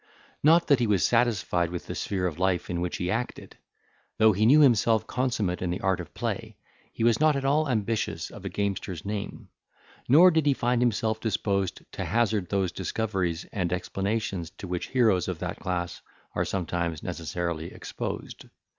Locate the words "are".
16.33-16.45